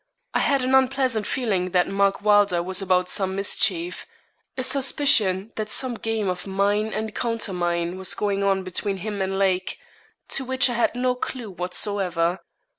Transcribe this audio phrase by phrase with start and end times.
[0.33, 4.07] I had an unpleasant feeling that Mark Wylder was about some mischief
[4.57, 9.37] a suspicion that some game of mine and countermine was going on between him and
[9.37, 9.77] Lake,
[10.29, 12.39] to which I had no clue whatsoever.